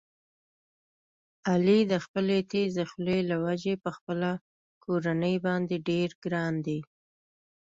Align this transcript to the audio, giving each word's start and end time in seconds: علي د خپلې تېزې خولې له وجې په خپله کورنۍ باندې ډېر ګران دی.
علي 1.49 1.79
د 1.91 1.93
خپلې 2.05 2.37
تېزې 2.51 2.83
خولې 2.91 3.19
له 3.29 3.35
وجې 3.45 3.73
په 3.83 3.89
خپله 3.97 4.29
کورنۍ 4.83 5.35
باندې 5.45 5.75
ډېر 5.89 6.09
ګران 6.23 6.53
دی. 6.65 6.79